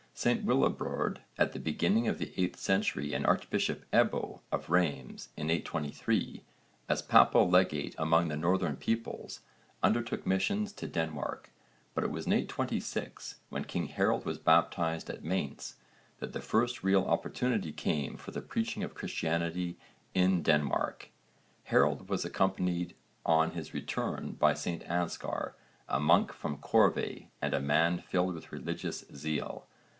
[0.15, 5.49] St Willibrord at the beginning of the 8th century and Archbishop Ebbo of Rheims in
[5.49, 6.43] 823,
[6.89, 9.39] as papal legate among the northern peoples,
[9.81, 11.51] undertook missions to Denmark,
[11.95, 15.75] but it was in 826, when king Harold was baptised at Mainz,
[16.19, 19.77] that the first real opportunity came for the preaching of Christianity
[20.13, 21.09] in Denmark.
[21.65, 22.95] Harold was accompanied
[23.25, 25.53] on his return by St Anskar,
[25.87, 29.67] a monk from Corvey and a man filled with religious zeal.